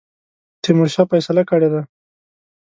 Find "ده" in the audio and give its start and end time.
1.73-1.81